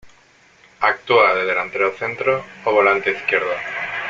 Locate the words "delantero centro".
1.49-2.33